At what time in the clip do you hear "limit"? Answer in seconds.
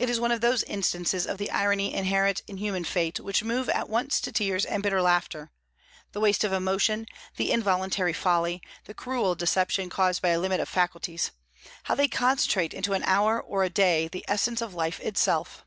10.34-10.58